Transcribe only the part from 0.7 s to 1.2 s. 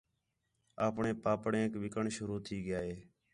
آپݨے